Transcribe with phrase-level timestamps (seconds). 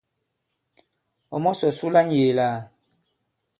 [1.35, 2.47] Ɔ̀ mɔ̀sɔ̀ su la ŋ̀yēē lā?